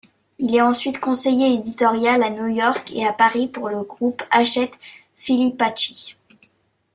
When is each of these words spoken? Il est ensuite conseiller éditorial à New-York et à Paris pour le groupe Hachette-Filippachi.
Il 0.39 0.55
est 0.55 0.61
ensuite 0.63 0.99
conseiller 0.99 1.53
éditorial 1.53 2.23
à 2.23 2.31
New-York 2.31 2.91
et 2.91 3.05
à 3.05 3.13
Paris 3.13 3.45
pour 3.47 3.69
le 3.69 3.83
groupe 3.83 4.23
Hachette-Filippachi. 4.31 6.15